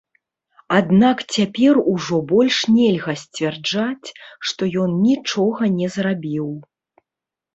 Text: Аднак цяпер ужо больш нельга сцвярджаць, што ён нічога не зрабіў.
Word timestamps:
Аднак 0.77 1.17
цяпер 1.35 1.79
ужо 1.93 2.17
больш 2.31 2.57
нельга 2.77 3.13
сцвярджаць, 3.23 4.09
што 4.51 4.61
ён 4.85 4.95
нічога 5.09 5.61
не 5.77 5.87
зрабіў. 5.97 6.49